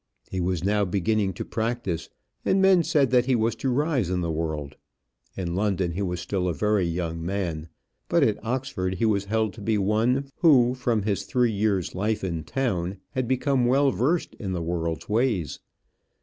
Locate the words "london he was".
5.53-6.19